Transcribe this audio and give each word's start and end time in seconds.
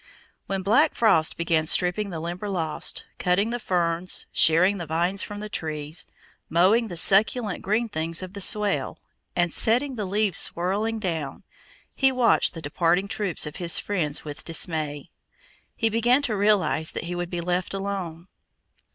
When 0.47 0.63
black 0.63 0.95
frost 0.95 1.37
began 1.37 1.67
stripping 1.67 2.09
the 2.09 2.19
Limberlost, 2.19 3.05
cutting 3.19 3.51
the 3.51 3.59
ferns, 3.59 4.25
shearing 4.31 4.79
the 4.79 4.87
vines 4.87 5.21
from 5.21 5.41
the 5.41 5.47
trees, 5.47 6.07
mowing 6.49 6.87
the 6.87 6.97
succulent 6.97 7.61
green 7.63 7.87
things 7.87 8.23
of 8.23 8.33
the 8.33 8.41
swale, 8.41 8.97
and 9.35 9.53
setting 9.53 9.97
the 9.97 10.05
leaves 10.07 10.39
swirling 10.39 10.97
down, 10.97 11.43
he 11.93 12.11
watched 12.11 12.55
the 12.55 12.63
departing 12.63 13.07
troops 13.07 13.45
of 13.45 13.57
his 13.57 13.77
friends 13.77 14.25
with 14.25 14.43
dismay. 14.43 15.05
He 15.75 15.87
began 15.87 16.23
to 16.23 16.35
realize 16.35 16.93
that 16.93 17.03
he 17.03 17.13
would 17.13 17.29
be 17.29 17.39
left 17.39 17.71
alone. 17.71 18.25